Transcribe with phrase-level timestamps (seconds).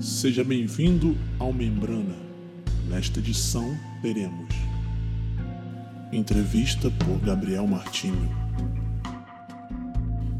[0.00, 2.16] Seja bem-vindo ao Membrana.
[2.88, 4.48] Nesta edição teremos
[6.12, 8.28] entrevista por Gabriel Martinho,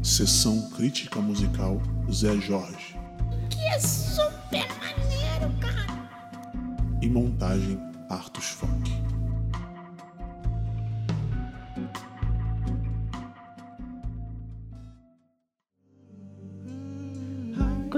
[0.03, 2.97] sessão crítica musical Zé Jorge
[3.49, 6.09] Que é super maneiro, cara.
[7.01, 8.80] e montagem Artus Fock.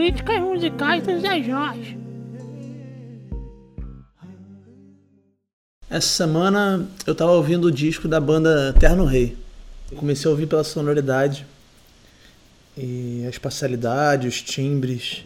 [0.03, 1.97] Críticas musicais do Zé Jorge.
[5.89, 9.37] Essa semana eu tava ouvindo o disco da banda Terno Rei.
[9.95, 11.45] Comecei a ouvir pela sonoridade
[12.77, 15.23] e a espacialidade, os timbres.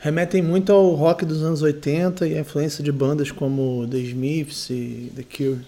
[0.00, 4.70] Remetem muito ao rock dos anos 80 e a influência de bandas como The Smiths
[4.70, 5.64] e The Cure.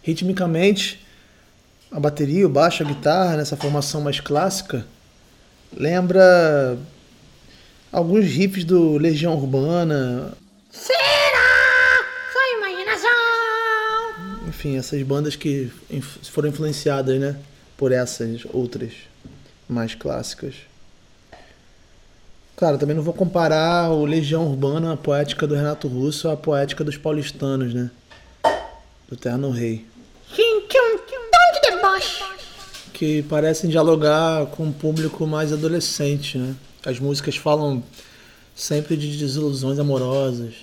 [0.00, 1.06] Ritmicamente,
[1.92, 4.86] a bateria, o baixo, a guitarra, nessa formação mais clássica,
[5.76, 6.78] lembra
[7.92, 10.32] alguns riffs do Legião Urbana,
[10.70, 12.04] Será?
[12.32, 13.10] Só imaginação.
[14.48, 15.70] enfim, essas bandas que
[16.24, 17.36] foram influenciadas, né,
[17.76, 18.92] por essas outras
[19.68, 20.54] mais clássicas.
[22.56, 26.82] Claro, também não vou comparar o Legião Urbana, a poética do Renato Russo, à poética
[26.82, 27.90] dos paulistanos, né,
[29.08, 29.86] do Terno Rei,
[32.98, 36.56] que parecem dialogar com um público mais adolescente, né.
[36.84, 37.80] As músicas falam
[38.56, 40.54] sempre de desilusões amorosas,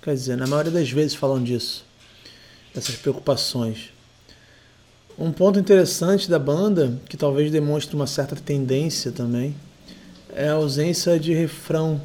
[0.00, 1.84] quer dizer, na maioria das vezes falam disso,
[2.74, 3.90] dessas preocupações.
[5.18, 9.54] Um ponto interessante da banda, que talvez demonstre uma certa tendência também,
[10.34, 12.00] é a ausência de refrão.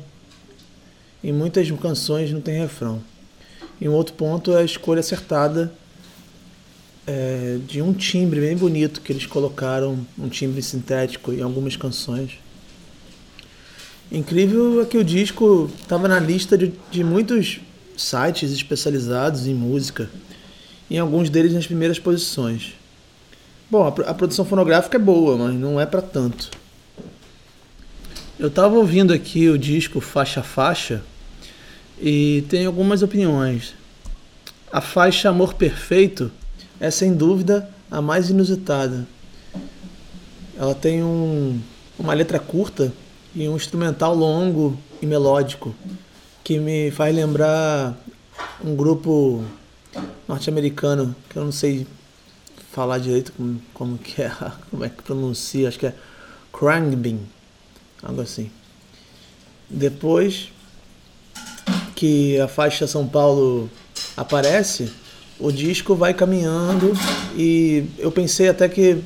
[1.24, 3.02] Em muitas canções não tem refrão.
[3.80, 5.72] E um outro ponto é a escolha acertada
[7.08, 12.32] é, de um timbre bem bonito que eles colocaram, um timbre sintético em algumas canções.
[14.12, 17.60] Incrível é que o disco estava na lista de, de muitos
[17.96, 20.10] sites especializados em música,
[20.90, 22.74] em alguns deles nas primeiras posições.
[23.70, 26.52] Bom, a, pro- a produção fonográfica é boa, mas não é para tanto.
[28.38, 31.02] Eu estava ouvindo aqui o disco faixa faixa
[32.02, 33.76] e tem algumas opiniões.
[34.72, 36.32] A faixa Amor Perfeito
[36.82, 39.08] é sem dúvida a mais inusitada.
[40.58, 41.62] Ela tem um,
[41.98, 42.92] uma letra curta
[43.36, 45.76] e um instrumental longo e melódico
[46.44, 47.96] que me faz lembrar
[48.64, 49.44] um grupo
[50.28, 51.86] norte-americano que eu não sei
[52.72, 54.32] falar direito como, como que é,
[54.72, 55.94] como é que pronuncia, acho que é
[56.52, 57.20] Khruangbin,
[58.02, 58.50] algo assim.
[59.70, 60.50] Depois
[61.96, 63.70] que a faixa São Paulo
[64.18, 64.92] aparece,
[65.42, 66.94] o disco vai caminhando
[67.36, 69.02] e eu pensei até que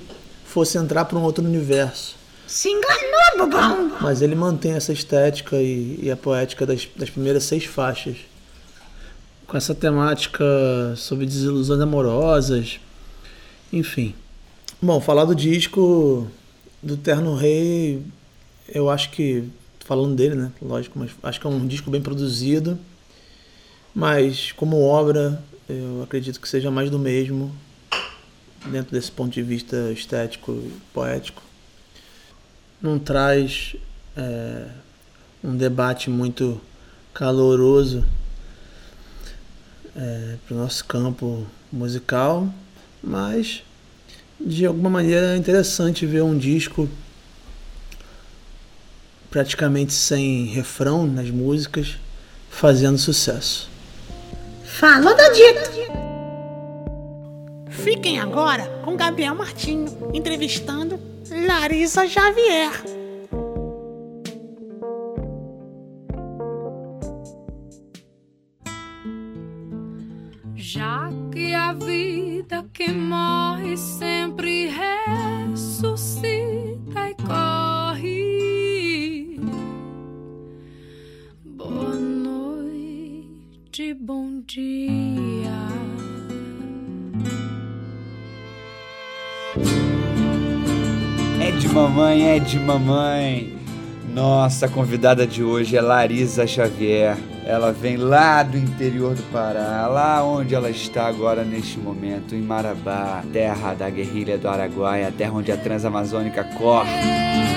[0.46, 2.16] fosse entrar para um outro universo.
[2.46, 3.98] Se enganou, bobão.
[4.02, 8.18] Mas ele mantém essa estética e, e a poética das, das primeiras seis faixas.
[9.48, 10.44] Com essa temática
[10.96, 12.80] sobre desilusões amorosas.
[13.72, 14.14] Enfim.
[14.82, 16.28] Bom, falar do disco
[16.82, 18.02] do Terno Rei,
[18.68, 19.44] eu acho que.
[19.80, 20.52] Falando dele, né?
[20.62, 22.78] Lógico, mas acho que é um disco bem produzido.
[23.94, 27.56] Mas, como obra, eu acredito que seja mais do mesmo,
[28.68, 31.42] dentro desse ponto de vista estético e poético
[32.82, 33.76] não traz
[34.16, 34.68] é,
[35.44, 36.62] um debate muito
[37.14, 38.06] caloroso
[40.46, 42.54] para o nosso campo musical,
[43.02, 43.64] mas
[44.40, 46.90] de alguma maneira é interessante ver um disco
[49.32, 51.98] praticamente sem refrão nas músicas
[52.50, 53.70] fazendo sucesso.
[54.80, 55.62] Falou do dito.
[57.70, 61.00] Fiquem agora com Gabriel Martinho entrevistando
[61.48, 62.74] Larissa Xavier.
[70.56, 74.68] Já que a vida que morre sempre
[91.76, 93.54] mamãe, é de mamãe.
[94.14, 97.18] Nossa convidada de hoje é Larisa Xavier.
[97.46, 102.42] Ela vem lá do interior do Pará, lá onde ela está agora neste momento, em
[102.42, 107.55] Marabá, terra da guerrilha do Araguaia, terra onde a Transamazônica corre.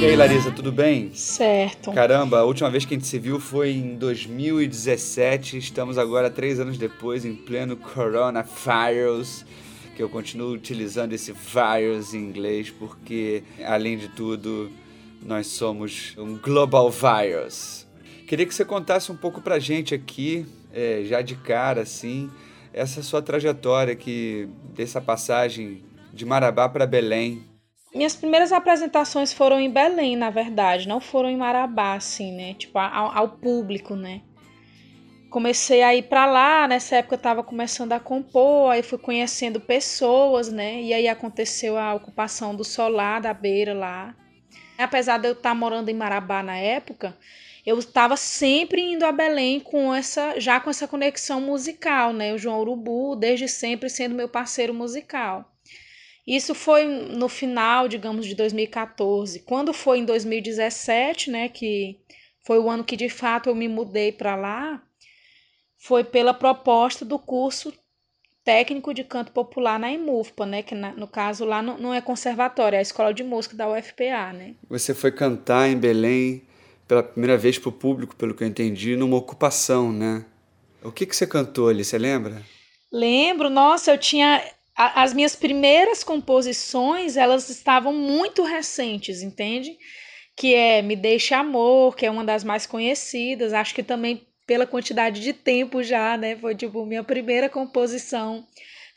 [0.00, 1.12] E aí, Larisa, tudo bem?
[1.12, 1.92] Certo.
[1.92, 5.58] Caramba, a última vez que a gente se viu foi em 2017.
[5.58, 9.44] Estamos agora, três anos depois, em pleno coronavírus.
[9.92, 14.70] O que eu continuo utilizando esse virus em inglês, porque, além de tudo,
[15.22, 17.86] nós somos um global virus.
[18.26, 22.30] Queria que você contasse um pouco pra gente aqui, é, já de cara, assim,
[22.72, 27.49] essa sua trajetória aqui, dessa passagem de Marabá para Belém.
[27.92, 32.54] Minhas primeiras apresentações foram em Belém, na verdade, não foram em Marabá, assim, né?
[32.54, 34.22] Tipo, ao, ao público, né?
[35.28, 39.60] Comecei a ir para lá, nessa época eu estava começando a compor, aí fui conhecendo
[39.60, 40.80] pessoas, né?
[40.82, 44.14] E aí aconteceu a ocupação do solar da beira lá.
[44.78, 47.16] Apesar de eu estar tá morando em Marabá na época,
[47.66, 52.32] eu estava sempre indo a Belém com essa, já com essa conexão musical, né?
[52.32, 55.49] O João Urubu, desde sempre sendo meu parceiro musical.
[56.30, 59.40] Isso foi no final, digamos, de 2014.
[59.40, 61.98] Quando foi em 2017, né, que
[62.46, 64.80] foi o ano que de fato eu me mudei para lá,
[65.76, 67.72] foi pela proposta do curso
[68.44, 72.00] técnico de canto popular na EMUFPA, né, que na, no caso lá não, não é
[72.00, 74.54] conservatório, é a escola de música da UFPA, né?
[74.68, 76.44] Você foi cantar em Belém
[76.86, 80.24] pela primeira vez para o público, pelo que eu entendi, numa ocupação, né?
[80.80, 82.40] O que, que você cantou ali, você lembra?
[82.92, 84.42] Lembro, nossa, eu tinha.
[84.86, 89.76] As minhas primeiras composições, elas estavam muito recentes, entende?
[90.36, 94.66] Que é Me Deixe Amor, que é uma das mais conhecidas, acho que também pela
[94.66, 96.36] quantidade de tempo já, né?
[96.36, 98.46] Foi tipo minha primeira composição.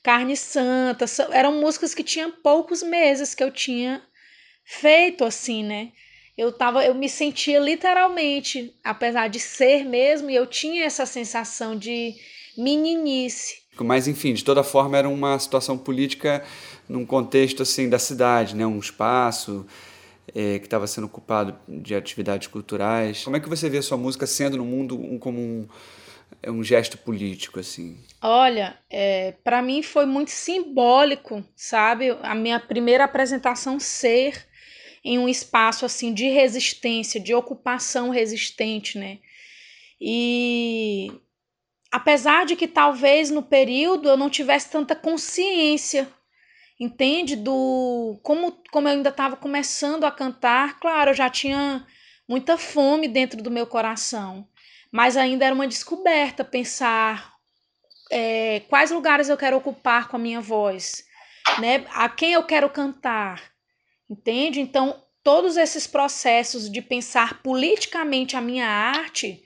[0.01, 4.01] Carne Santa, eram músicas que tinham poucos meses que eu tinha
[4.65, 5.91] feito assim, né?
[6.37, 11.77] eu tava, eu me sentia literalmente, apesar de ser mesmo, e eu tinha essa sensação
[11.77, 12.15] de
[12.57, 13.62] meninice.
[13.79, 16.43] Mas enfim, de toda forma era uma situação política
[16.87, 19.65] num contexto assim da cidade, né, um espaço
[20.33, 23.23] é, que estava sendo ocupado de atividades culturais.
[23.23, 25.67] Como é que você vê a sua música sendo no mundo um, como um,
[26.47, 27.97] um gesto político assim?
[28.21, 32.15] Olha, é, para mim foi muito simbólico, sabe?
[32.21, 34.47] A minha primeira apresentação ser
[35.03, 39.19] em um espaço assim de resistência, de ocupação resistente, né?
[39.99, 41.11] E
[41.93, 46.11] apesar de que talvez no período eu não tivesse tanta consciência,
[46.79, 47.35] entende?
[47.35, 51.85] Do como, como eu ainda estava começando a cantar, claro, eu já tinha
[52.27, 54.47] muita fome dentro do meu coração,
[54.91, 57.33] mas ainda era uma descoberta pensar
[58.11, 61.05] é, quais lugares eu quero ocupar com a minha voz,
[61.59, 61.85] né?
[61.91, 63.53] A quem eu quero cantar,
[64.09, 64.59] Entende?
[64.59, 69.42] Então, todos esses processos de pensar politicamente a minha arte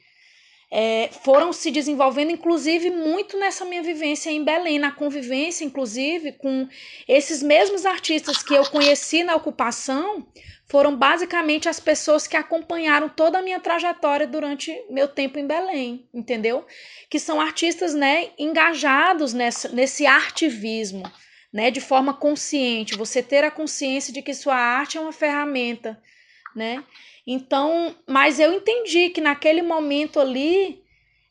[0.71, 6.67] é, foram se desenvolvendo, inclusive, muito nessa minha vivência em Belém, na convivência, inclusive, com
[7.07, 10.27] esses mesmos artistas que eu conheci na ocupação,
[10.69, 16.09] foram basicamente as pessoas que acompanharam toda a minha trajetória durante meu tempo em Belém,
[16.13, 16.65] entendeu?
[17.09, 21.09] Que são artistas, né, engajados nessa, nesse artivismo
[21.51, 25.99] né, de forma consciente, você ter a consciência de que sua arte é uma ferramenta,
[26.55, 26.83] né?
[27.27, 30.81] Então, mas eu entendi que naquele momento ali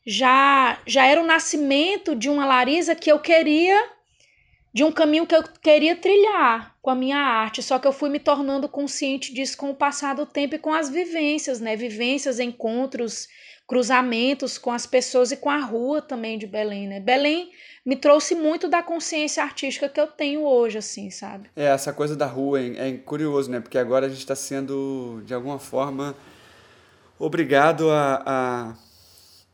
[0.05, 3.96] já já era o nascimento de uma Larisa que eu queria
[4.77, 8.09] de um caminho que eu queria trilhar com a minha arte, só que eu fui
[8.09, 11.75] me tornando consciente disso com o passar do tempo e com as vivências, né?
[11.75, 13.27] Vivências, encontros,
[13.65, 16.99] cruzamentos com as pessoas e com a rua também de Belém, né?
[16.99, 17.49] Belém
[17.83, 21.49] me trouxe muito da consciência artística que eu tenho hoje, assim, sabe?
[21.55, 23.59] É, essa coisa da rua é, é curioso, né?
[23.59, 26.15] Porque agora a gente está sendo, de alguma forma,
[27.17, 28.75] obrigado a, a,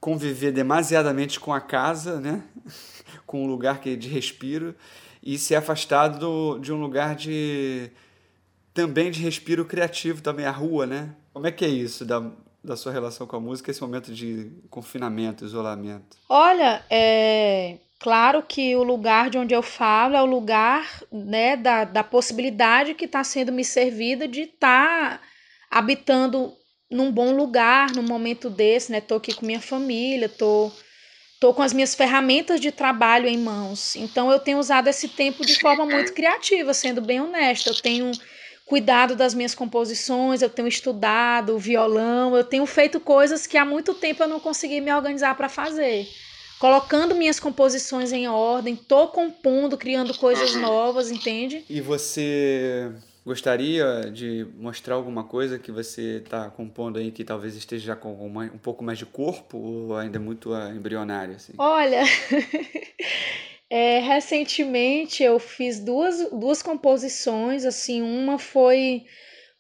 [0.02, 2.44] conviver demasiadamente com a casa, né?
[3.26, 4.76] com um lugar que, de respiro,
[5.24, 7.90] e ser afastado do, de um lugar de
[8.74, 11.16] também de respiro criativo também, a rua, né?
[11.32, 12.30] Como é que é isso da,
[12.64, 16.18] da sua relação com a música, esse momento de confinamento, isolamento?
[16.30, 21.86] Olha, é Claro que o lugar de onde eu falo é o lugar né, da,
[21.86, 25.22] da possibilidade que está sendo me servida de estar tá
[25.72, 26.52] habitando
[26.92, 29.00] num bom lugar, num momento desse, né?
[29.00, 30.70] Tô aqui com minha família, tô,
[31.44, 33.98] tô com as minhas ferramentas de trabalho em mãos.
[33.98, 37.70] Então eu tenho usado esse tempo de forma muito criativa, sendo bem honesta.
[37.70, 38.12] Eu tenho
[38.66, 43.94] cuidado das minhas composições, eu tenho estudado violão, eu tenho feito coisas que há muito
[43.94, 46.08] tempo eu não consegui me organizar para fazer
[46.60, 51.66] colocando minhas composições em ordem, tô compondo, criando coisas novas, entende?
[51.70, 52.90] E você
[53.26, 58.46] gostaria de mostrar alguma coisa que você está compondo aí que talvez esteja com uma,
[58.46, 61.36] um pouco mais de corpo ou ainda é muito uh, embrionário?
[61.36, 61.54] Assim?
[61.58, 62.04] Olha,
[63.70, 69.06] é, recentemente eu fiz duas, duas composições, assim, uma foi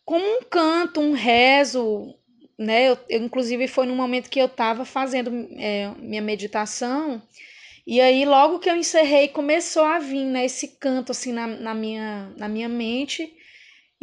[0.06, 2.14] como um canto, um rezo,
[2.58, 2.90] né?
[2.90, 7.22] Eu, eu, inclusive foi no momento que eu estava fazendo é, minha meditação
[7.86, 11.74] E aí, logo que eu encerrei, começou a vir né, esse canto assim na, na,
[11.74, 13.34] minha, na minha mente.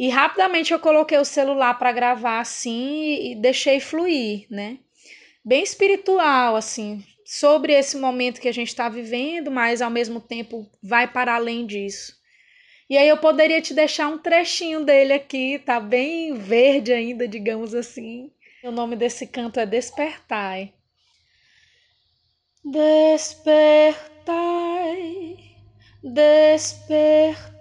[0.01, 4.79] E rapidamente eu coloquei o celular para gravar assim e, deixei fluir, né?
[5.45, 10.67] Bem espiritual, assim, sobre esse momento que a gente está vivendo, mas ao mesmo tempo
[10.81, 12.15] vai para além disso.
[12.89, 17.75] E aí eu poderia te deixar um trechinho dele aqui, tá bem verde ainda, digamos
[17.75, 18.31] assim.
[18.63, 20.73] O nome desse canto é Despertai.
[22.65, 23.77] Despertai,
[26.03, 27.51] despertai,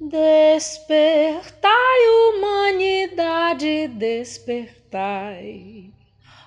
[0.00, 5.92] despertai, humanidade, despertai.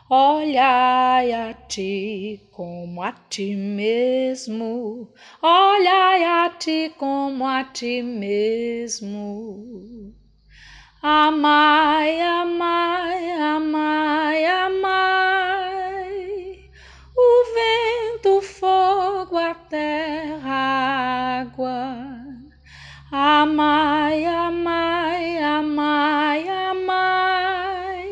[0.10, 5.12] Olhai a ti como a ti mesmo,
[5.42, 9.63] olhai a ti como a ti mesmo.
[11.04, 16.10] Amai, amai, amai, amai.
[17.16, 22.27] O vento, o fogo, a terra, a água.
[23.10, 28.10] Amai, amai, amai, amai.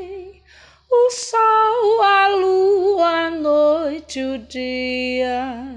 [0.90, 5.68] O sol, a lua, a noite, o dia.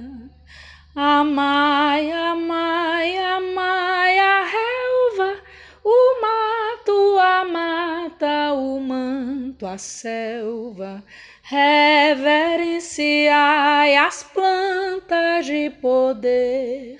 [0.95, 5.37] Amai, amai, amai a relva,
[5.85, 11.03] o mato, a mata, o manto, a selva.
[11.43, 16.98] Reverenciai as plantas de poder,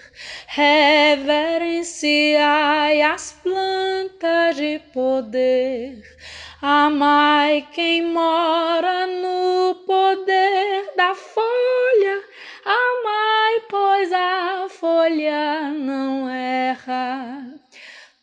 [0.59, 6.03] reverenciai as plantas de poder.
[6.61, 12.25] Amai quem mora no poder da folha,
[12.65, 17.45] amai, pois a folha não erra.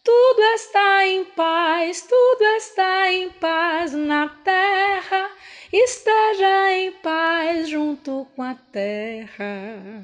[0.03, 5.31] Tudo está em paz, tudo está em paz na terra,
[5.71, 10.03] esteja em paz junto com a terra.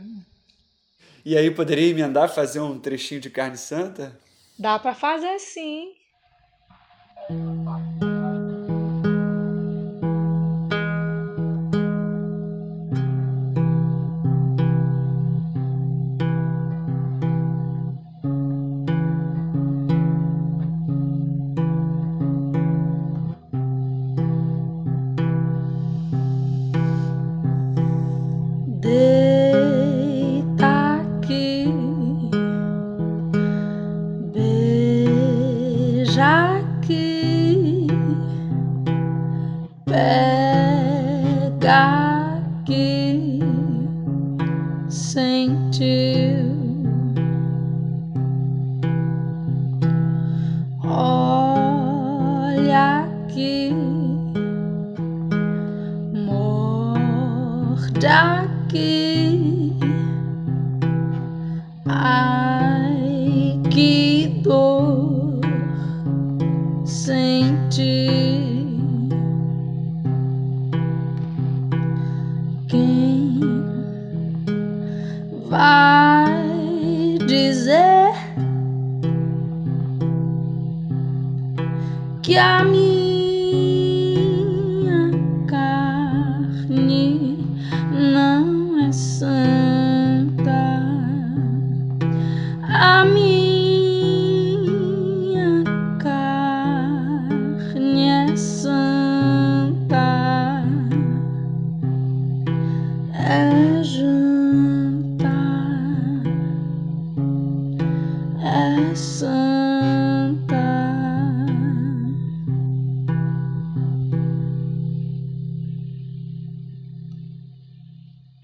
[1.24, 4.20] E aí poderia emendar fazer um trechinho de carne santa?
[4.58, 5.94] Dá para fazer sim.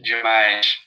[0.07, 0.77] Demais.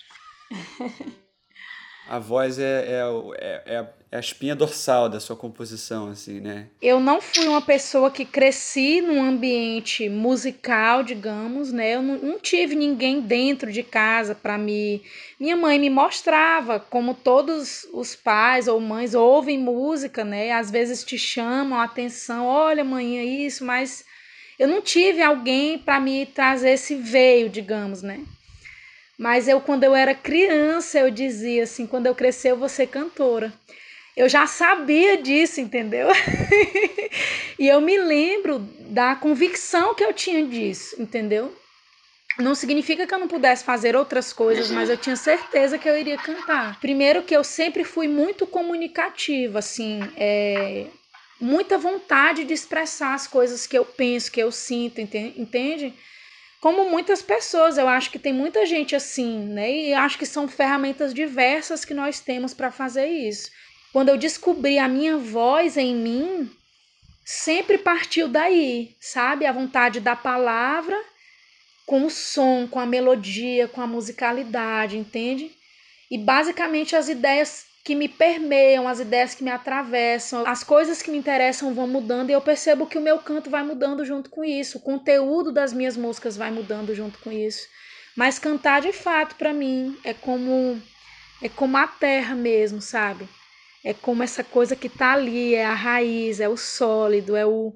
[2.09, 3.00] A voz é, é,
[3.39, 6.67] é, é a- é a espinha dorsal da sua composição, assim, né?
[6.83, 11.95] Eu não fui uma pessoa que cresci num ambiente musical, digamos, né?
[11.95, 15.00] Eu não, não tive ninguém dentro de casa para me.
[15.39, 20.50] Minha mãe me mostrava como todos os pais ou mães ouvem música, né?
[20.50, 24.05] Às vezes te chamam a atenção, olha, mãe, é isso, mas
[24.59, 28.25] eu não tive alguém para me trazer esse veio, digamos, né?
[29.21, 32.87] Mas eu, quando eu era criança, eu dizia assim: quando eu crescer, eu vou ser
[32.87, 33.53] cantora.
[34.17, 36.09] Eu já sabia disso, entendeu?
[37.59, 38.59] e eu me lembro
[38.91, 41.55] da convicção que eu tinha disso, entendeu?
[42.39, 45.99] Não significa que eu não pudesse fazer outras coisas, mas eu tinha certeza que eu
[45.99, 46.81] iria cantar.
[46.81, 50.87] Primeiro que eu sempre fui muito comunicativa, assim, é,
[51.39, 55.95] muita vontade de expressar as coisas que eu penso, que eu sinto, enten- entende?
[56.61, 59.71] Como muitas pessoas, eu acho que tem muita gente assim, né?
[59.71, 63.50] E acho que são ferramentas diversas que nós temos para fazer isso.
[63.93, 66.50] Quando eu descobri a minha voz em mim,
[67.25, 69.47] sempre partiu daí, sabe?
[69.47, 71.00] A vontade da palavra
[71.87, 75.50] com o som, com a melodia, com a musicalidade, entende?
[76.11, 81.11] E basicamente as ideias que me permeiam, as ideias que me atravessam, as coisas que
[81.11, 84.45] me interessam vão mudando e eu percebo que o meu canto vai mudando junto com
[84.45, 87.67] isso, o conteúdo das minhas músicas vai mudando junto com isso.
[88.17, 90.81] Mas cantar de fato para mim é como
[91.43, 93.27] é como a terra mesmo, sabe?
[93.83, 97.73] É como essa coisa que tá ali, é a raiz, é o sólido, é o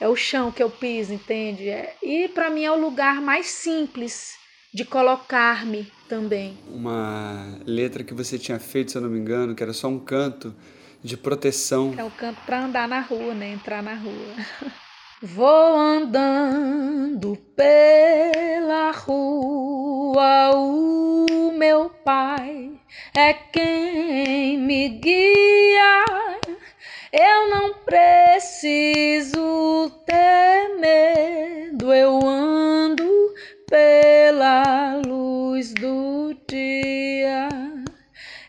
[0.00, 1.68] é o chão que eu piso, entende?
[1.68, 4.37] É, e para mim é o lugar mais simples
[4.72, 6.58] de colocar-me também.
[6.68, 9.98] Uma letra que você tinha feito, se eu não me engano, que era só um
[9.98, 10.54] canto
[11.02, 11.94] de proteção.
[11.96, 13.52] É o canto para andar na rua, né?
[13.52, 14.34] Entrar na rua.
[15.20, 22.70] Vou andando pela rua, o meu pai
[23.16, 26.04] é quem me guia.
[27.12, 29.40] Eu não preciso
[30.06, 33.34] ter medo, eu ando
[33.68, 37.48] pela luz do dia.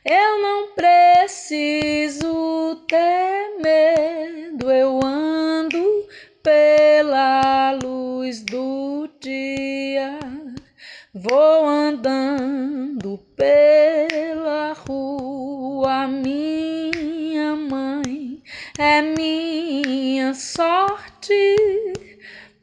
[0.05, 2.25] Eu não preciso
[2.87, 6.07] ter medo, eu ando
[6.41, 10.17] pela luz do dia.
[11.13, 18.41] Vou andando pela rua, minha mãe
[18.77, 21.33] é minha sorte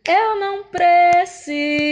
[0.08, 1.85] eu não preciso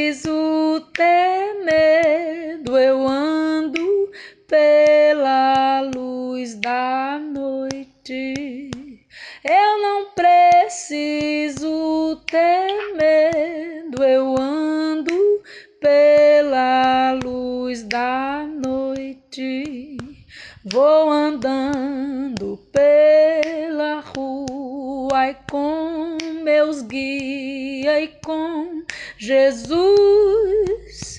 [29.25, 31.15] Jesus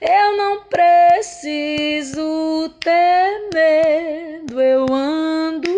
[0.00, 5.68] eu não preciso ter medo, eu ando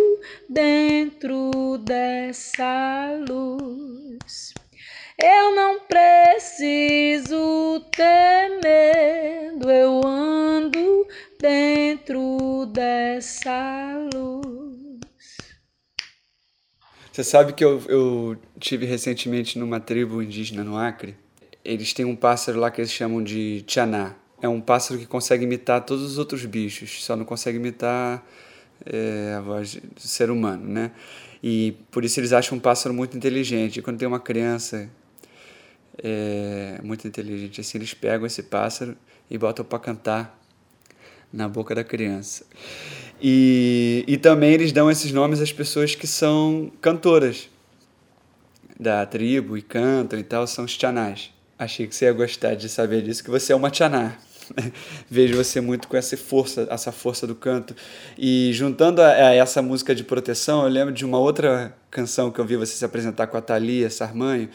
[0.48, 4.54] dentro dessa luz.
[5.20, 11.04] Eu não preciso ter medo, eu ando
[11.40, 15.00] dentro dessa luz.
[17.10, 21.16] Você sabe que eu, eu tive recentemente numa tribo indígena no Acre.
[21.64, 24.14] Eles têm um pássaro lá que eles chamam de tchaná.
[24.40, 28.26] É um pássaro que consegue imitar todos os outros bichos, só não consegue imitar
[28.84, 30.90] é, a voz do ser humano, né?
[31.42, 33.78] E por isso eles acham um pássaro muito inteligente.
[33.78, 34.88] E quando tem uma criança
[36.02, 38.96] é, muito inteligente assim, eles pegam esse pássaro
[39.30, 40.38] e botam para cantar
[41.32, 42.44] na boca da criança.
[43.20, 47.48] E, e também eles dão esses nomes às pessoas que são cantoras
[48.78, 51.32] da tribo e cantam e tal, são os tchanás.
[51.62, 54.14] Achei que você ia gostar de saber disso, que você é uma tchaná.
[55.08, 57.76] Vejo você muito com essa força, essa força do canto.
[58.18, 62.40] E juntando a, a, essa música de proteção, eu lembro de uma outra canção que
[62.40, 64.48] eu vi você se apresentar com a Thalia Sarmanho,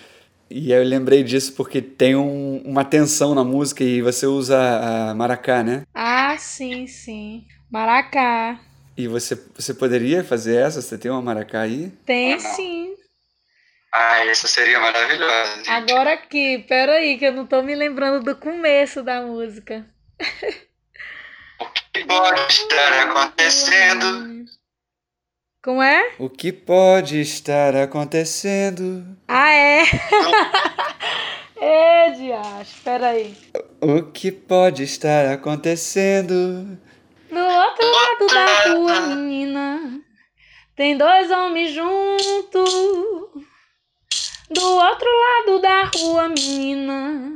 [0.50, 4.58] e eu lembrei disso porque tem um, uma tensão na música e você usa
[5.10, 5.84] a maracá, né?
[5.94, 7.46] Ah, sim, sim.
[7.72, 8.60] Maracá.
[8.98, 10.82] E você, você poderia fazer essa?
[10.82, 11.92] Você tem uma maracá aí?
[12.06, 12.96] Tem sim.
[13.92, 15.56] Ah, essa seria maravilhosa.
[15.56, 15.70] Gente.
[15.70, 19.86] Agora aqui, peraí, que eu não tô me lembrando do começo da música.
[21.60, 24.46] o que pode estar acontecendo?
[25.64, 26.14] Como é?
[26.20, 29.18] O que pode estar acontecendo?
[29.28, 29.84] Ah, é?
[31.60, 33.36] é, diacho, peraí.
[33.82, 36.78] O que pode estar acontecendo?
[37.30, 40.02] Do outro lado da rua, menina,
[40.76, 43.47] tem dois homens juntos.
[44.50, 47.32] Do outro lado da rua, menina.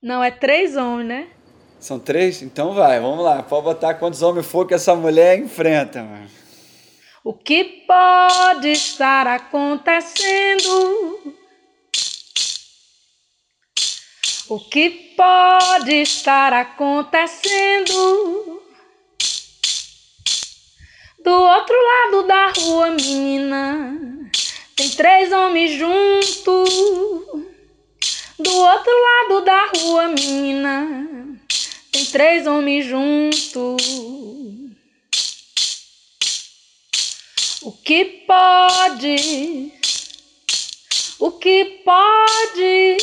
[0.00, 1.28] Não, é três homens, né?
[1.80, 2.42] São três?
[2.42, 3.42] Então vai, vamos lá.
[3.42, 6.30] Pode botar quantos homens for que essa mulher enfrenta, mano.
[7.24, 11.34] O que pode estar acontecendo?
[14.48, 18.62] O que pode estar acontecendo?
[21.22, 24.27] Do outro lado da rua, menina,
[24.78, 26.70] tem três homens juntos.
[28.38, 31.36] Do outro lado da rua, menina,
[31.90, 33.82] tem três homens juntos.
[37.62, 39.72] O que pode,
[41.18, 42.96] o que pode,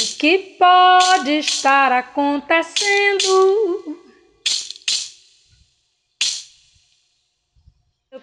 [0.00, 3.28] O que pode estar acontecendo?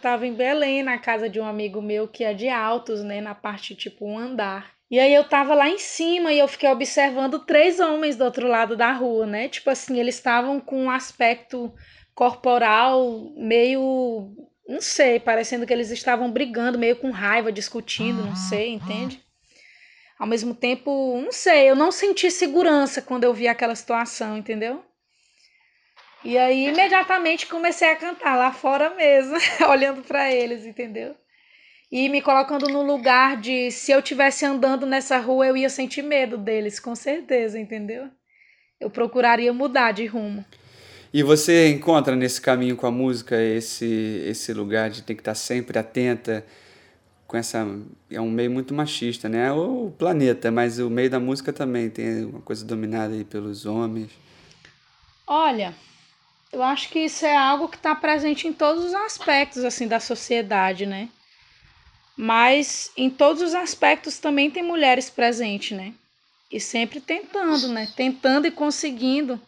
[0.05, 3.19] Eu tava em Belém, na casa de um amigo meu que é de altos, né?
[3.21, 4.75] Na parte tipo um andar.
[4.89, 8.47] E aí eu tava lá em cima e eu fiquei observando três homens do outro
[8.47, 9.49] lado da rua, né?
[9.49, 11.73] Tipo assim, eles estavam com um aspecto
[12.13, 14.29] corporal meio.
[14.69, 19.19] Não sei, parecendo que eles estavam brigando, meio com raiva, discutindo, não sei, entende?
[20.19, 24.85] Ao mesmo tempo, não sei, eu não senti segurança quando eu vi aquela situação, entendeu?
[26.25, 29.38] E aí, imediatamente comecei a cantar lá fora mesmo,
[29.69, 31.15] olhando para eles, entendeu?
[31.91, 36.01] E me colocando no lugar de se eu tivesse andando nessa rua, eu ia sentir
[36.01, 38.09] medo deles, com certeza, entendeu?
[38.81, 40.43] Eu procuraria mudar de rumo.
[41.13, 45.35] E você encontra nesse caminho com a música esse esse lugar de ter que estar
[45.35, 46.43] sempre atenta
[47.27, 47.65] com essa
[48.09, 49.51] é um meio muito machista, né?
[49.51, 54.09] O planeta, mas o meio da música também tem uma coisa dominada aí pelos homens.
[55.27, 55.73] Olha,
[56.51, 59.99] eu acho que isso é algo que está presente em todos os aspectos assim da
[59.99, 61.10] sociedade, né?
[62.17, 65.93] Mas em todos os aspectos também tem mulheres presentes, né?
[66.51, 67.91] E sempre tentando, né?
[67.95, 69.41] Tentando e conseguindo,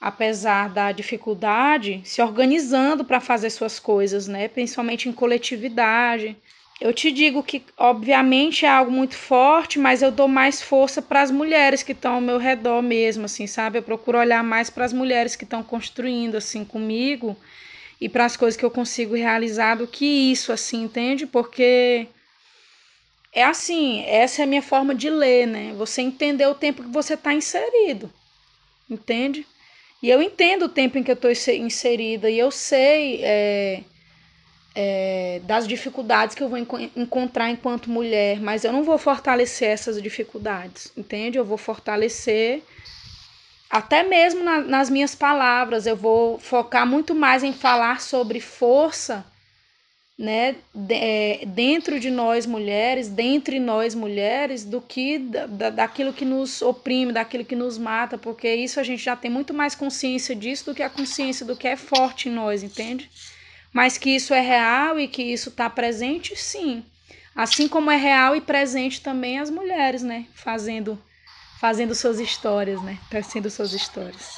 [0.00, 4.48] apesar da dificuldade, se organizando para fazer suas coisas, né?
[4.48, 6.36] Principalmente em coletividade,
[6.84, 11.22] eu te digo que, obviamente, é algo muito forte, mas eu dou mais força para
[11.22, 13.78] as mulheres que estão ao meu redor mesmo, assim, sabe?
[13.78, 17.34] Eu procuro olhar mais para as mulheres que estão construindo, assim, comigo
[17.98, 21.26] e para as coisas que eu consigo realizar do que isso, assim, entende?
[21.26, 22.06] Porque
[23.32, 25.72] é assim, essa é a minha forma de ler, né?
[25.78, 28.12] Você entender o tempo que você está inserido,
[28.90, 29.46] entende?
[30.02, 33.20] E eu entendo o tempo em que eu estou inserida e eu sei.
[33.22, 33.80] É,
[34.74, 39.68] é, das dificuldades que eu vou enco encontrar enquanto mulher, mas eu não vou fortalecer
[39.68, 41.38] essas dificuldades, entende?
[41.38, 42.62] Eu vou fortalecer
[43.70, 49.24] até mesmo na, nas minhas palavras, eu vou focar muito mais em falar sobre força,
[50.16, 56.12] né, de, é, dentro de nós mulheres, dentre nós mulheres, do que da, da, daquilo
[56.12, 59.74] que nos oprime, daquilo que nos mata, porque isso a gente já tem muito mais
[59.74, 63.10] consciência disso do que a consciência do que é forte em nós, entende?
[63.74, 66.84] Mas que isso é real e que isso está presente, sim.
[67.34, 70.26] Assim como é real e presente também as mulheres, né?
[70.32, 70.96] Fazendo,
[71.60, 72.96] fazendo suas histórias, né?
[73.10, 74.30] Tecendo suas histórias.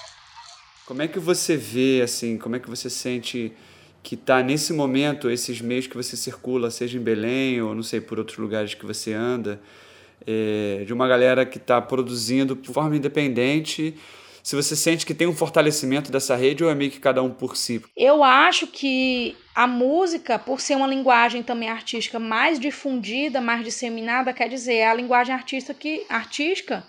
[0.87, 3.53] Como é que você vê, assim, como é que você sente
[4.03, 8.01] que está nesse momento, esses meios que você circula, seja em Belém ou não sei,
[8.01, 9.61] por outros lugares que você anda,
[10.27, 13.95] é, de uma galera que está produzindo de forma independente
[14.47, 17.31] se você sente que tem um fortalecimento dessa rede ou é meio que cada um
[17.35, 17.83] por si?
[17.97, 24.33] Eu acho que a música, por ser uma linguagem também artística mais difundida, mais disseminada,
[24.33, 26.87] quer dizer, é a linguagem artística que, artística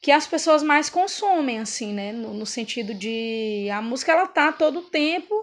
[0.00, 2.12] que as pessoas mais consomem, assim, né?
[2.12, 5.34] No, no sentido de a música ela tá todo tempo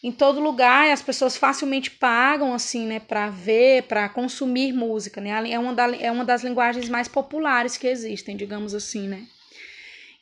[0.00, 5.20] em todo lugar e as pessoas facilmente pagam assim, né, para ver, para consumir música,
[5.20, 5.50] né?
[5.50, 9.26] É uma, da, é uma das linguagens mais populares que existem, digamos assim, né?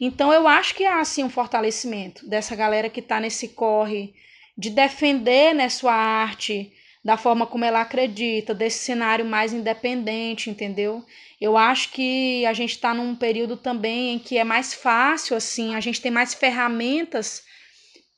[0.00, 4.14] Então eu acho que há assim um fortalecimento dessa galera que está nesse corre
[4.56, 6.72] de defender né, sua arte
[7.04, 11.04] da forma como ela acredita, desse cenário mais independente, entendeu?
[11.40, 15.76] Eu acho que a gente está num período também em que é mais fácil, assim,
[15.76, 17.44] a gente tem mais ferramentas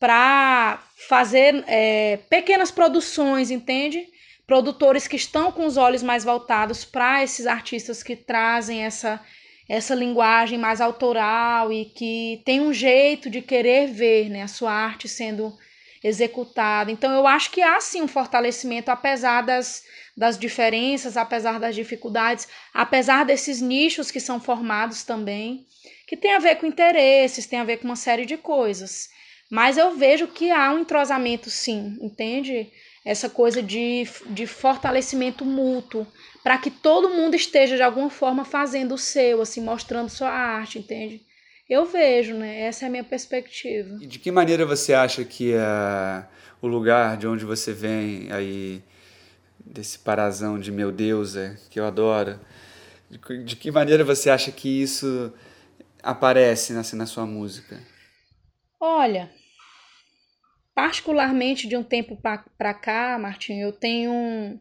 [0.00, 4.08] para fazer é, pequenas produções, entende?
[4.46, 9.20] Produtores que estão com os olhos mais voltados para esses artistas que trazem essa
[9.68, 14.72] essa linguagem mais autoral e que tem um jeito de querer ver né, a sua
[14.72, 15.54] arte sendo
[16.02, 16.90] executada.
[16.90, 19.84] Então, eu acho que há sim um fortalecimento, apesar das,
[20.16, 25.66] das diferenças, apesar das dificuldades, apesar desses nichos que são formados também,
[26.06, 29.10] que tem a ver com interesses, tem a ver com uma série de coisas.
[29.50, 32.70] Mas eu vejo que há um entrosamento, sim, entende?
[33.04, 36.06] Essa coisa de, de fortalecimento mútuo
[36.42, 40.78] para que todo mundo esteja de alguma forma fazendo o seu, assim, mostrando sua arte,
[40.78, 41.22] entende?
[41.68, 42.60] Eu vejo, né?
[42.62, 43.98] Essa é a minha perspectiva.
[44.00, 46.26] E de que maneira você acha que é
[46.62, 48.82] o lugar de onde você vem aí
[49.58, 52.40] desse parazão de meu Deus, é, que eu adoro,
[53.10, 55.32] de, de que maneira você acha que isso
[56.02, 57.78] aparece assim, na sua música?
[58.80, 59.30] Olha,
[60.74, 62.16] particularmente de um tempo
[62.56, 64.58] para cá, Martinho, eu tenho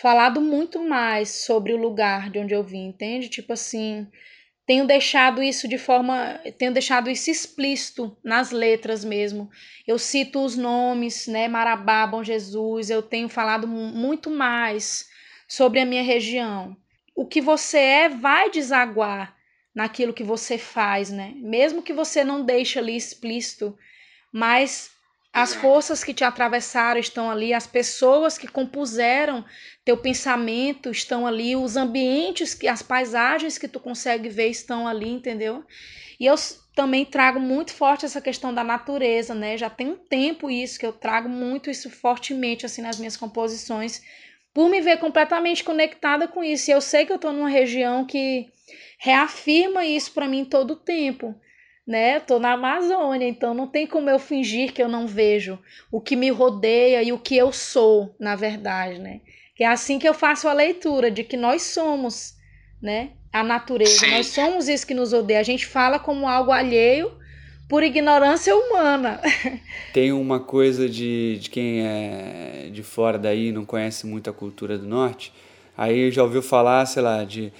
[0.00, 3.28] falado muito mais sobre o lugar de onde eu vim, entende?
[3.28, 4.06] Tipo assim,
[4.64, 9.50] tenho deixado isso de forma, tenho deixado isso explícito nas letras mesmo.
[9.86, 15.08] Eu cito os nomes, né, Marabá, Bom Jesus, eu tenho falado muito mais
[15.48, 16.76] sobre a minha região.
[17.16, 19.36] O que você é vai desaguar
[19.74, 21.32] naquilo que você faz, né?
[21.36, 23.76] Mesmo que você não deixe ali explícito,
[24.32, 24.90] mas
[25.40, 29.44] as forças que te atravessaram estão ali, as pessoas que compuseram
[29.84, 35.08] teu pensamento estão ali, os ambientes que as paisagens que tu consegue ver estão ali,
[35.08, 35.64] entendeu?
[36.18, 36.34] E eu
[36.74, 39.56] também trago muito forte essa questão da natureza, né?
[39.56, 44.02] Já tem um tempo isso que eu trago muito isso fortemente assim nas minhas composições,
[44.52, 46.68] por me ver completamente conectada com isso.
[46.68, 48.48] E eu sei que eu estou numa região que
[48.98, 51.40] reafirma isso para mim todo o tempo.
[51.88, 52.16] Né?
[52.16, 55.58] Eu tô na Amazônia, então não tem como eu fingir que eu não vejo
[55.90, 59.22] o que me rodeia e o que eu sou, na verdade, né?
[59.56, 62.34] Que é assim que eu faço a leitura de que nós somos,
[62.82, 63.12] né?
[63.32, 64.10] A natureza, Sim.
[64.10, 65.40] nós somos isso que nos odeia.
[65.40, 67.10] A gente fala como algo alheio
[67.66, 69.18] por ignorância humana.
[69.94, 74.76] Tem uma coisa de, de quem é de fora daí, não conhece muito a cultura
[74.76, 75.32] do norte,
[75.74, 77.50] aí já ouviu falar, sei lá, de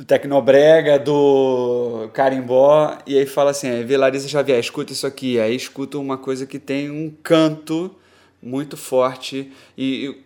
[0.00, 5.38] do Tecnobrega, do Carimbó, e aí fala assim, é, vê Larissa Xavier, escuta isso aqui,
[5.38, 7.94] aí escuta uma coisa que tem um canto
[8.42, 10.16] muito forte e,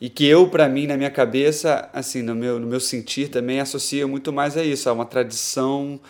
[0.00, 3.60] e que eu, para mim, na minha cabeça, assim, no meu, no meu sentir também,
[3.60, 6.00] associo muito mais a isso, a uma tradição,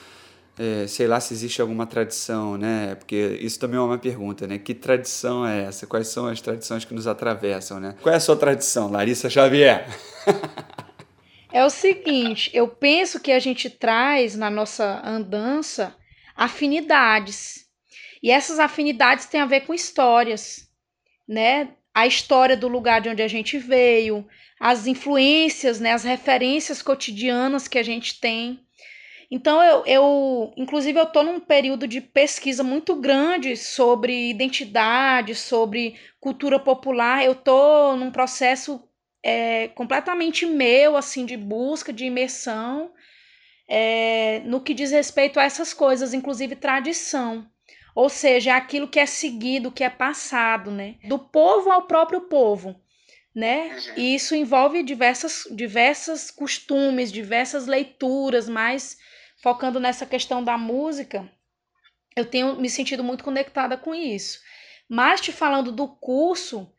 [0.59, 2.95] é, sei lá se existe alguma tradição, né?
[2.95, 4.57] Porque isso também é uma pergunta, né?
[4.57, 5.87] Que tradição é essa?
[5.87, 7.95] Quais são as tradições que nos atravessam, né?
[8.01, 9.87] Qual é a sua tradição, Larissa Xavier?
[11.53, 15.95] É o seguinte, eu penso que a gente traz na nossa andança
[16.35, 17.67] afinidades.
[18.23, 20.67] E essas afinidades têm a ver com histórias,
[21.29, 21.75] né?
[21.93, 24.27] A história do lugar de onde a gente veio,
[24.59, 28.61] as influências, né, as referências cotidianas que a gente tem.
[29.31, 35.97] Então eu, eu inclusive eu estou num período de pesquisa muito grande sobre identidade, sobre
[36.19, 37.25] cultura popular.
[37.25, 38.83] Eu estou num processo
[39.23, 42.93] é, completamente meu, assim, de busca, de imersão,
[43.69, 47.49] é, no que diz respeito a essas coisas, inclusive tradição.
[47.95, 50.97] Ou seja, é aquilo que é seguido, que é passado, né?
[51.05, 52.81] Do povo ao próprio povo,
[53.35, 53.69] né?
[53.69, 53.95] Uhum.
[53.99, 58.97] E isso envolve diversas, diversas costumes, diversas leituras, mas
[59.43, 61.31] focando nessa questão da música,
[62.17, 64.39] eu tenho me sentido muito conectada com isso.
[64.89, 66.71] Mas te falando do curso,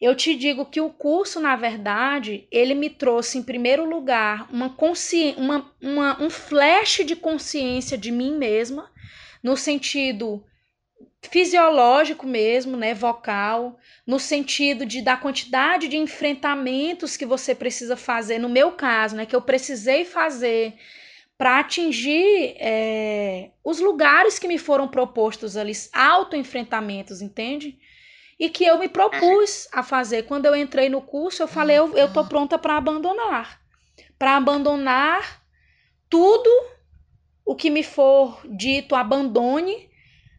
[0.00, 4.74] eu te digo que o curso, na verdade, ele me trouxe, em primeiro lugar, uma
[5.36, 8.90] uma, uma, um flash de consciência de mim mesma,
[9.42, 10.44] no sentido
[11.22, 18.38] fisiológico mesmo, né, vocal, no sentido de da quantidade de enfrentamentos que você precisa fazer,
[18.38, 20.74] no meu caso, né, que eu precisei fazer
[21.36, 27.78] para atingir é, os lugares que me foram propostos ali, auto-enfrentamentos, entende?
[28.38, 30.24] E que eu me propus a fazer.
[30.24, 33.60] Quando eu entrei no curso, eu falei, eu, eu tô pronta para abandonar.
[34.18, 35.42] Para abandonar
[36.08, 36.50] tudo
[37.44, 39.88] o que me for dito, abandone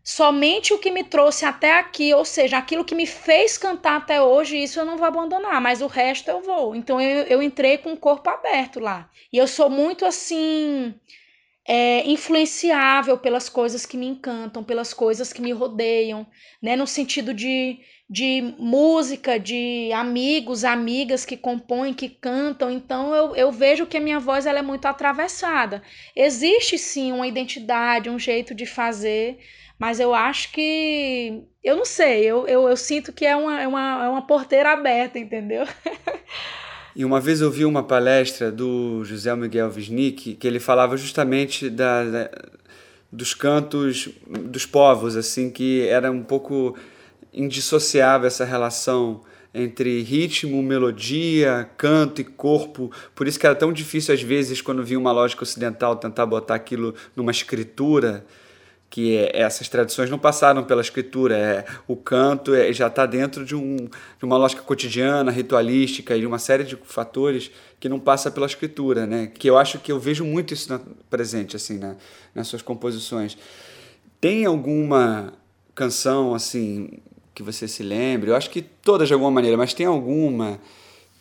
[0.08, 4.22] somente o que me trouxe até aqui, ou seja, aquilo que me fez cantar até
[4.22, 6.74] hoje, isso eu não vou abandonar, mas o resto eu vou.
[6.74, 9.10] Então eu, eu entrei com o corpo aberto lá.
[9.34, 10.96] E eu sou muito assim.
[11.70, 16.26] É, influenciável pelas coisas que me encantam, pelas coisas que me rodeiam,
[16.62, 16.78] né?
[16.78, 17.78] No sentido de,
[18.10, 22.72] de música, de amigos, amigas que compõem, que cantam.
[22.72, 25.84] Então eu, eu vejo que a minha voz ela é muito atravessada.
[26.16, 29.38] Existe sim uma identidade, um jeito de fazer,
[29.78, 31.44] mas eu acho que.
[31.64, 34.72] Eu não sei, eu, eu, eu sinto que é uma, é, uma, é uma porteira
[34.72, 35.66] aberta, entendeu?
[36.98, 41.70] E uma vez eu vi uma palestra do José Miguel Wisnik que ele falava justamente
[41.70, 42.32] da, da,
[43.12, 46.76] dos cantos dos povos, assim, que era um pouco
[47.32, 49.22] indissociável essa relação
[49.54, 52.92] entre ritmo, melodia, canto e corpo.
[53.14, 56.56] Por isso que era tão difícil às vezes quando vinha uma lógica ocidental tentar botar
[56.56, 58.26] aquilo numa escritura
[58.98, 63.56] que essas tradições não passaram pela escritura, é, o canto é, já está dentro de,
[63.56, 68.32] um, de uma lógica cotidiana, ritualística e de uma série de fatores que não passa
[68.32, 69.28] pela escritura, né?
[69.28, 70.82] Que eu acho que eu vejo muito isso na,
[71.12, 71.96] presente assim na,
[72.34, 73.38] nas suas composições.
[74.20, 75.32] Tem alguma
[75.76, 76.90] canção assim
[77.36, 78.32] que você se lembre?
[78.32, 80.60] Eu acho que todas de alguma maneira, mas tem alguma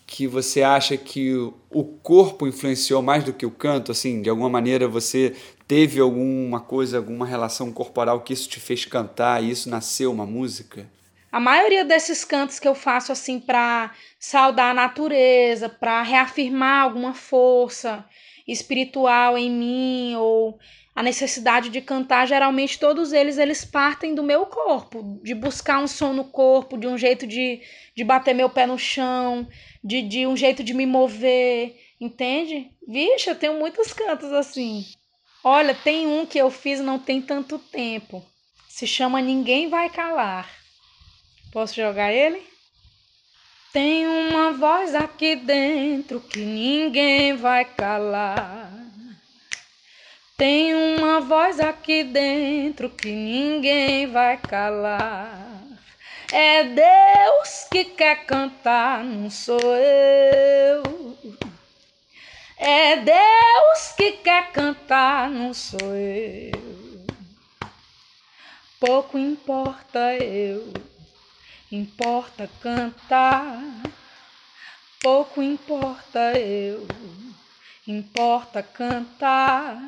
[0.07, 1.35] que você acha que
[1.69, 3.93] o corpo influenciou mais do que o canto?
[3.93, 5.35] Assim, de alguma maneira você
[5.67, 10.27] teve alguma coisa, alguma relação corporal que isso te fez cantar e isso nasceu uma
[10.27, 10.89] música?
[11.31, 17.13] A maioria desses cantos que eu faço assim para saudar a natureza, para reafirmar alguma
[17.13, 18.05] força
[18.47, 20.59] espiritual em mim ou
[20.95, 25.87] a necessidade de cantar, geralmente todos eles eles partem do meu corpo, de buscar um
[25.87, 27.61] som no corpo, de um jeito de,
[27.95, 29.47] de bater meu pé no chão,
[29.85, 32.71] de, de um jeito de me mover, entende?
[32.89, 34.87] Vixe, eu tenho muitos cantos assim.
[35.49, 38.21] Olha, tem um que eu fiz não tem tanto tempo.
[38.69, 40.51] Se chama Ninguém Vai Calar.
[41.53, 42.45] Posso jogar ele?
[43.73, 48.73] Tem uma voz aqui dentro que ninguém vai calar.
[50.37, 55.63] Tem uma voz aqui dentro que ninguém vai calar.
[56.33, 60.83] É Deus que quer cantar, não sou eu.
[62.59, 67.07] É Deus que quer cantar, não sou eu.
[68.81, 70.73] Pouco importa eu,
[71.71, 73.61] importa cantar.
[75.03, 76.89] Pouco importa eu,
[77.87, 79.79] importa cantar.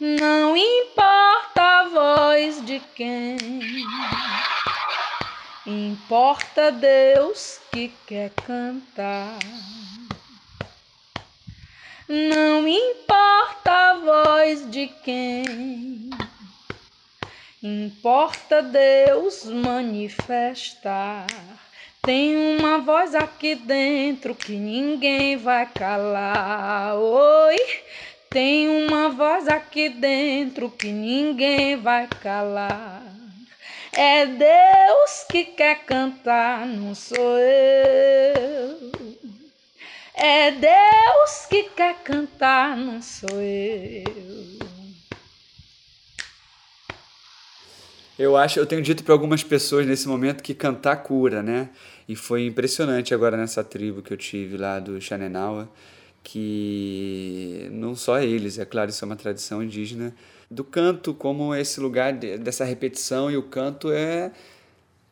[0.00, 3.36] Não importa a voz de quem,
[5.66, 9.38] importa Deus que quer cantar.
[12.08, 16.10] Não importa a voz de quem,
[17.62, 21.26] importa Deus manifestar.
[22.02, 26.96] Tem uma voz aqui dentro que ninguém vai calar.
[26.96, 27.56] Oi,
[28.28, 33.04] tem uma voz aqui dentro que ninguém vai calar.
[33.92, 38.92] É Deus que quer cantar, não sou eu.
[40.14, 44.04] É Deus que quer cantar, não sou eu.
[48.18, 51.70] Eu acho, eu tenho dito para algumas pessoas nesse momento que cantar cura, né?
[52.06, 55.68] E foi impressionante agora nessa tribo que eu tive lá do Xanenawa
[56.22, 60.14] que não só eles, é claro, isso é uma tradição indígena,
[60.50, 64.30] do canto como esse lugar de, dessa repetição e o canto é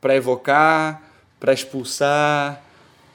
[0.00, 1.02] para evocar,
[1.38, 2.62] para expulsar,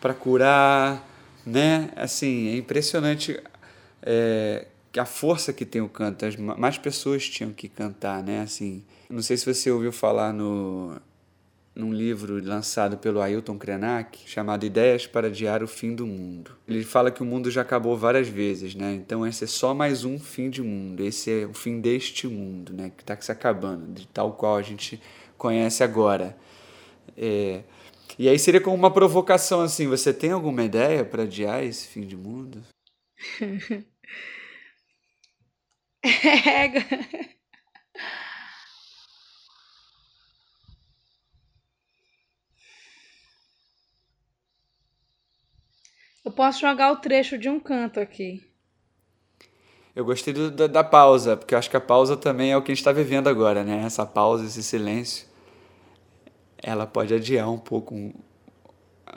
[0.01, 1.03] para curar,
[1.45, 1.89] né?
[1.95, 3.41] Assim, é impressionante
[4.01, 6.25] é, a força que tem o canto.
[6.25, 8.41] As, mais pessoas tinham que cantar, né?
[8.41, 10.99] Assim, não sei se você ouviu falar no
[11.75, 16.51] num livro lançado pelo Ailton Krenak, chamado Ideias para Adiar o Fim do Mundo.
[16.65, 18.93] Ele fala que o mundo já acabou várias vezes, né?
[18.93, 21.03] Então esse é só mais um fim de mundo.
[21.03, 22.91] Esse é o fim deste mundo, né?
[22.95, 25.01] Que está se acabando, de tal qual a gente
[25.37, 26.37] conhece agora.
[27.17, 27.63] É...
[28.17, 32.01] E aí seria como uma provocação assim, você tem alguma ideia para adiar esse fim
[32.01, 32.63] de mundo?
[36.03, 37.35] é...
[46.23, 48.43] Eu posso jogar o trecho de um canto aqui.
[49.95, 52.61] Eu gostei do, da, da, pausa, porque eu acho que a pausa também é o
[52.61, 53.83] que a gente está vivendo agora, né?
[53.85, 55.27] Essa pausa, esse silêncio,
[56.57, 58.13] ela pode adiar um pouco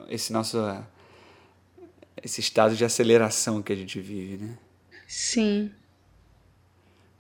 [0.09, 0.59] esse nosso
[2.23, 4.59] esse estado de aceleração que a gente vive, né?
[5.07, 5.73] Sim.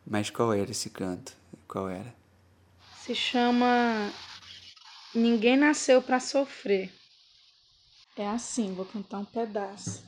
[0.07, 1.33] Mas qual era esse canto?
[1.66, 2.14] Qual era?
[3.04, 4.11] Se chama
[5.14, 6.92] Ninguém nasceu para sofrer.
[8.16, 10.04] É assim, vou cantar um pedaço.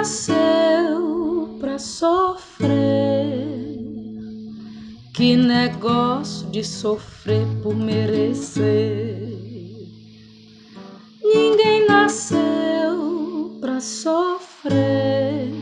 [0.00, 2.70] Nasceu pra sofrer.
[5.12, 9.28] Que negócio de sofrer por merecer.
[11.22, 15.52] Ninguém nasceu pra sofrer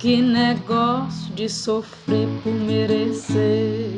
[0.00, 3.90] que negócio de sofrer por merecer.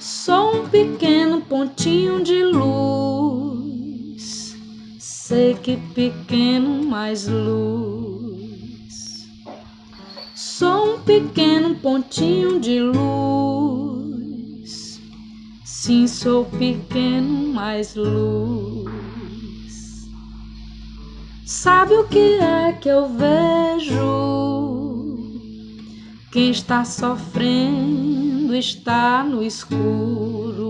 [0.00, 3.49] Só um pequeno pontinho de luz,
[5.30, 9.28] sei que pequeno mais luz.
[10.34, 13.40] Só um pequeno pontinho de luz,
[15.64, 18.90] sim, sou pequeno mais luz.
[21.46, 24.00] Sabe o que é que eu vejo?
[26.32, 30.69] Quem está sofrendo está no escuro.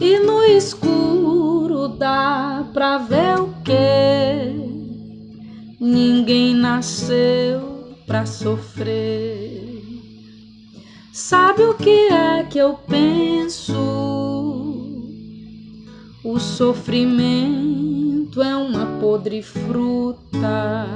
[0.00, 3.74] E no escuro dá pra ver o que?
[5.80, 9.82] Ninguém nasceu pra sofrer.
[11.12, 13.74] Sabe o que é que eu penso?
[16.24, 20.86] O sofrimento é uma podre fruta.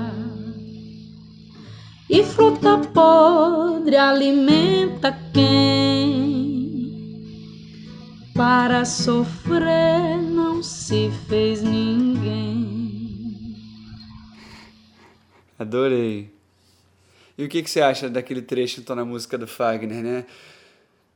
[2.08, 6.21] E fruta podre alimenta quem?
[8.44, 13.54] Para sofrer não se fez ninguém.
[15.56, 16.28] Adorei.
[17.38, 20.26] E o que, que você acha daquele trecho então na música do Fagner, né?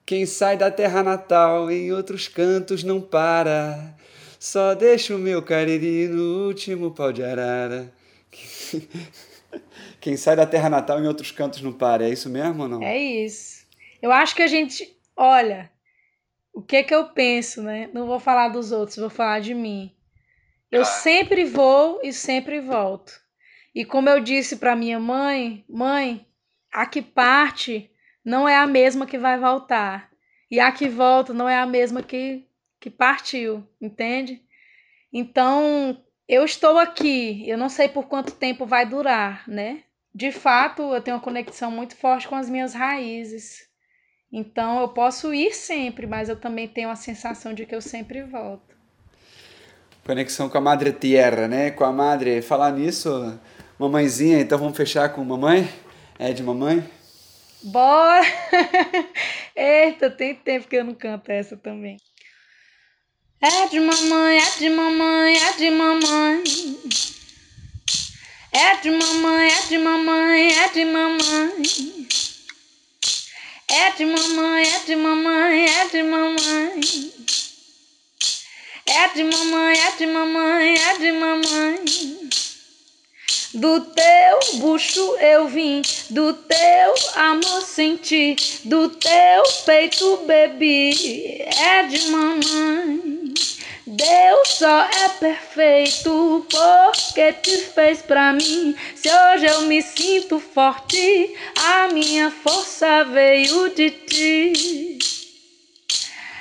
[0.06, 3.92] Quem sai da terra natal em outros cantos não para.
[4.38, 7.92] Só deixa o meu cariri no último pau de arara.
[10.00, 12.04] Quem sai da terra natal em outros cantos não para.
[12.04, 12.80] É isso mesmo ou não?
[12.84, 13.66] É isso.
[14.00, 14.96] Eu acho que a gente.
[15.16, 15.68] Olha,
[16.56, 17.90] o que que eu penso, né?
[17.92, 19.94] Não vou falar dos outros, vou falar de mim.
[20.72, 23.12] Eu sempre vou e sempre volto.
[23.74, 26.26] E como eu disse para minha mãe, mãe,
[26.72, 27.90] a que parte
[28.24, 30.10] não é a mesma que vai voltar.
[30.50, 32.48] E a que volta não é a mesma que,
[32.80, 34.42] que partiu, entende?
[35.12, 39.82] Então, eu estou aqui, eu não sei por quanto tempo vai durar, né?
[40.14, 43.65] De fato, eu tenho uma conexão muito forte com as minhas raízes.
[44.32, 48.22] Então, eu posso ir sempre, mas eu também tenho a sensação de que eu sempre
[48.22, 48.76] volto.
[50.04, 51.70] Conexão com a Madre Tierra, né?
[51.70, 52.42] Com a Madre.
[52.42, 53.38] Falar nisso,
[53.78, 55.68] mamãezinha, então vamos fechar com mamãe?
[56.18, 56.88] É de mamãe?
[57.62, 58.22] Bora!
[59.56, 61.96] Eita, tem tempo que eu não canto essa também.
[63.40, 66.44] É de mamãe, é de mamãe, é de mamãe.
[68.52, 72.05] É de mamãe, é de mamãe, é de mamãe.
[73.68, 76.80] É de mamãe, é de mamãe, é de mamãe.
[78.86, 81.84] É de mamãe, é de mamãe, é de mamãe.
[83.54, 91.42] Do teu bucho eu vim, do teu amor senti, do teu peito bebi.
[91.42, 93.05] É de mamãe.
[93.88, 98.74] Deus só é perfeito porque te fez pra mim.
[98.96, 104.98] Se hoje eu me sinto forte, a minha força veio de ti.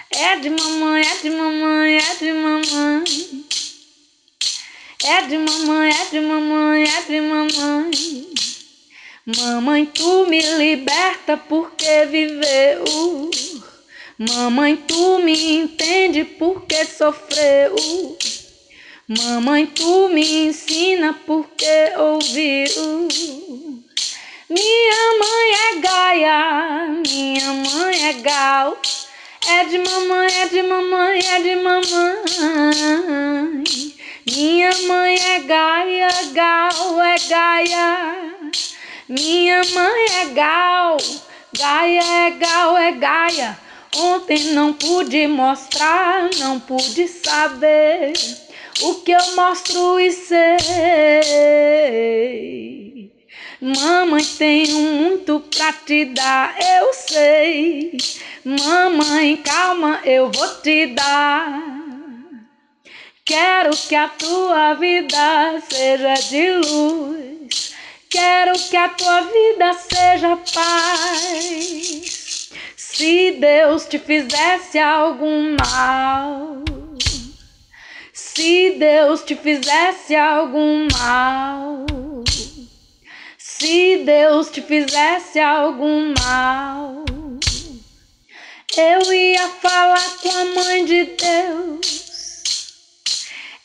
[0.10, 3.04] É de mamãe, é de mamãe, é de mamãe.
[5.04, 8.26] É de mamãe, é de mamãe, é de mamãe.
[9.38, 13.30] Mamãe, tu me liberta porque viveu.
[14.18, 17.76] Mamãe, tu me entende porque sofreu.
[19.10, 23.12] Mamãe, tu me ensina porque ouviu.
[24.50, 28.78] Minha mãe é Gaia, minha mãe é Gal.
[29.50, 32.24] É de mamãe, é de mamãe, é de mamãe.
[34.26, 38.16] Minha mãe é Gaia, Gal é Gaia.
[39.10, 40.98] Minha mãe é Gal,
[41.58, 43.66] Gaia é Gal, é Gaia.
[43.98, 48.12] Ontem não pude mostrar, não pude saber
[48.82, 50.46] o que eu mostro e sei.
[53.62, 57.96] Mamãe, tenho muito pra te dar, eu sei.
[58.44, 61.64] Mamãe, calma, eu vou te dar.
[63.24, 67.74] Quero que a tua vida seja de luz.
[68.10, 72.15] Quero que a tua vida seja paz.
[72.98, 76.64] Se Deus te fizesse algum mal,
[78.14, 81.86] se Deus te fizesse algum mal,
[83.38, 87.04] se Deus te fizesse algum mal,
[88.78, 92.46] eu ia falar com a mãe de Deus.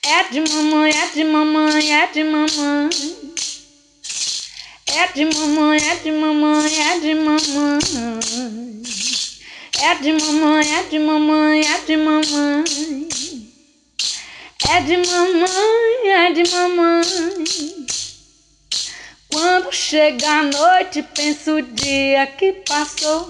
[0.03, 2.91] É de mamãe, é de mamãe, é de mamãe.
[4.89, 8.81] É de mamãe, é de mamãe, é de mamãe.
[9.83, 12.65] É de mamãe, é de mamãe, é de mamãe.
[14.69, 17.87] É de mamãe, é de mamãe.
[19.33, 23.27] Quando chega a noite, penso o dia que passou.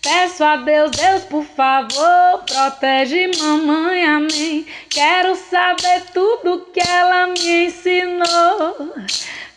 [0.00, 4.64] Peço a Deus, Deus, por favor, protege mamãe, amém.
[4.88, 8.94] Quero saber tudo que ela me ensinou.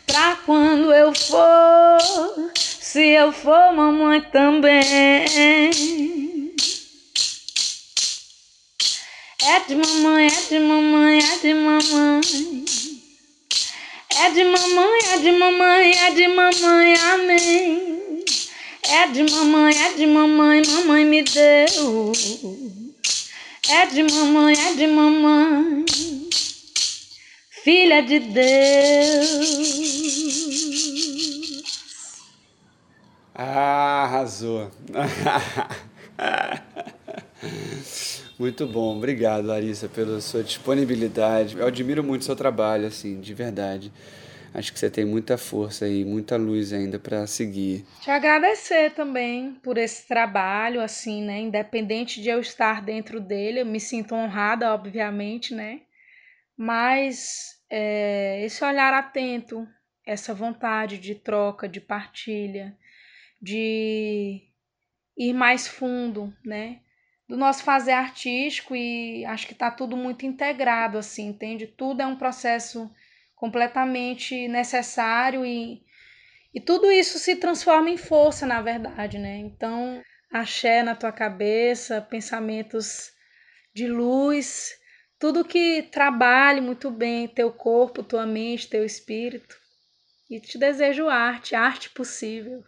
[0.08, 1.79] Pra quando eu for
[2.92, 4.82] se eu for mamãe também.
[9.44, 12.22] É de mamãe, é de mamãe, é de mamãe.
[14.16, 18.26] É de mamãe, é de mamãe, é de mamãe, amém.
[18.82, 22.12] É de mamãe, é de mamãe, mamãe me deu.
[23.70, 25.86] É de mamãe, é de mamãe,
[27.64, 30.09] filha de Deus.
[33.42, 34.70] Ah, arrasou.
[38.38, 41.58] muito bom, obrigado Larissa pela sua disponibilidade.
[41.58, 43.94] Eu admiro muito o seu trabalho, assim, de verdade.
[44.54, 47.86] Acho que você tem muita força e muita luz ainda para seguir.
[48.02, 51.40] Te agradecer também por esse trabalho, assim, né?
[51.40, 55.80] Independente de eu estar dentro dele, eu me sinto honrada, obviamente, né?
[56.58, 59.66] Mas é, esse olhar atento
[60.06, 62.76] essa vontade de troca, de partilha,
[63.42, 64.42] de
[65.18, 66.80] ir mais fundo, né?
[67.28, 71.68] Do nosso fazer artístico e acho que está tudo muito integrado, assim, entende?
[71.68, 72.90] Tudo é um processo
[73.36, 75.82] completamente necessário e,
[76.54, 79.38] e tudo isso se transforma em força, na verdade, né?
[79.38, 83.12] Então, axé na tua cabeça, pensamentos
[83.74, 84.72] de luz,
[85.20, 89.59] tudo que trabalhe muito bem teu corpo, tua mente, teu espírito.
[90.30, 92.64] E te desejo arte, arte possível.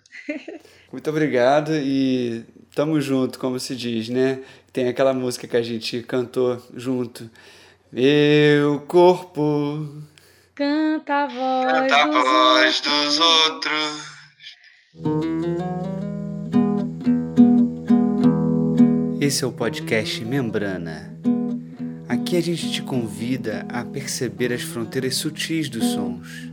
[0.91, 2.43] Muito obrigado e
[2.74, 4.41] tamo junto, como se diz, né?
[4.74, 7.30] Tem aquela música que a gente cantou junto.
[7.91, 9.88] Meu corpo.
[10.55, 13.05] Canta a voz, Canta a voz outros.
[13.05, 14.12] dos outros.
[19.22, 21.16] Esse é o podcast Membrana.
[22.09, 26.49] Aqui a gente te convida a perceber as fronteiras sutis dos sons.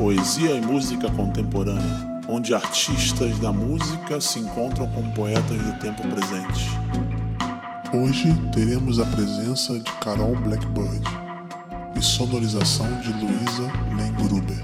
[0.00, 6.70] Poesia e Música Contemporânea, onde artistas da música se encontram com poetas do tempo presente.
[7.92, 11.02] Hoje teremos a presença de Carol Blackbird
[11.94, 14.62] e sonorização de Luísa Lengruber.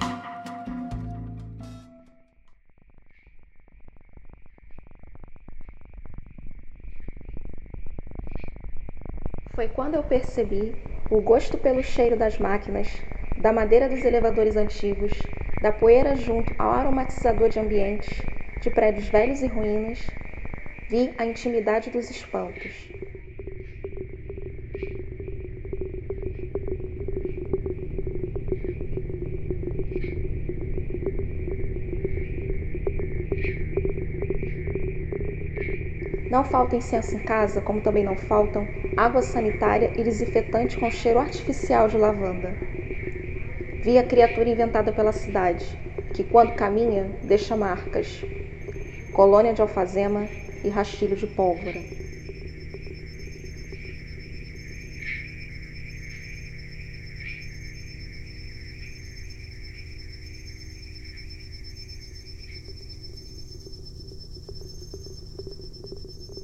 [9.54, 10.74] Foi quando eu percebi
[11.10, 12.88] o gosto pelo cheiro das máquinas,
[13.38, 15.12] da madeira dos elevadores antigos,
[15.60, 18.24] da poeira junto ao aromatizador de ambientes,
[18.60, 19.98] de prédios velhos e ruínas,
[20.88, 22.88] vi a intimidade dos espantos.
[36.30, 41.18] Não falta incenso em casa, como também não faltam água sanitária e desinfetante com cheiro
[41.18, 42.75] artificial de lavanda.
[43.86, 45.64] Vi a criatura inventada pela cidade,
[46.12, 48.20] que quando caminha deixa marcas.
[49.12, 50.28] Colônia de alfazema
[50.64, 51.70] e rastilho de pólvora.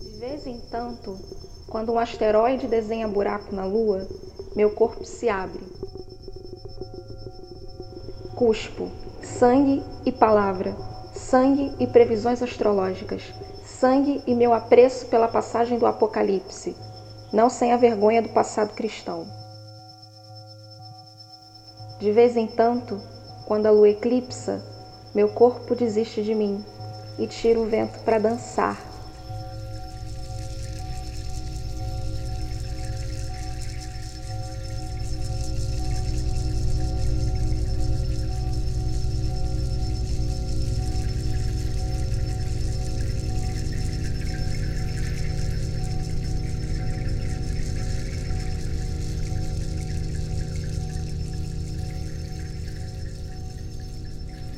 [0.00, 1.18] De vez em tanto,
[1.68, 4.06] quando um asteroide desenha buraco na lua,
[4.54, 5.71] meu corpo se abre.
[8.44, 8.90] Cuspo,
[9.22, 10.74] sangue e palavra,
[11.14, 13.32] sangue e previsões astrológicas,
[13.64, 16.76] sangue e meu apreço pela passagem do Apocalipse,
[17.32, 19.28] não sem a vergonha do passado cristão.
[22.00, 23.00] De vez em tanto,
[23.46, 24.60] quando a lua eclipsa,
[25.14, 26.64] meu corpo desiste de mim
[27.20, 28.91] e tira o vento para dançar.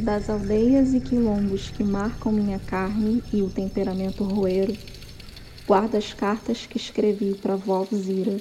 [0.05, 4.76] Das aldeias e quilombos que marcam minha carne e o temperamento roeiro,
[5.66, 8.38] guardo as cartas que escrevi para vó Zira,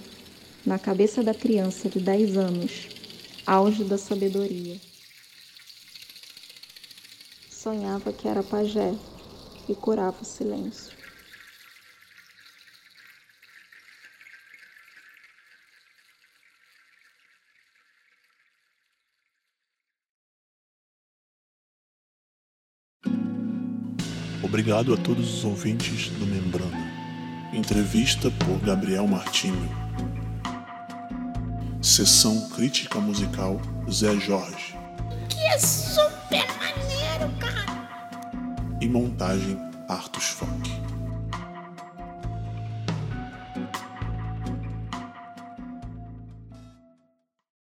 [0.66, 2.90] na cabeça da criança de 10 anos,
[3.48, 4.76] auge da sabedoria.
[7.50, 8.94] Sonhava que era pajé
[9.70, 11.03] e curava o silêncio.
[24.54, 26.78] Obrigado a todos os ouvintes do Membrana.
[27.52, 29.68] Entrevista por Gabriel Martinho.
[31.82, 34.78] Sessão crítica musical Zé Jorge.
[35.28, 37.90] Que é super maneiro, cara.
[38.80, 39.58] E montagem
[39.90, 40.70] Artus Funk.